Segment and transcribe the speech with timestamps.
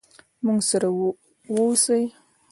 [0.45, 0.87] موږ سره
[1.53, 2.03] ووسئ.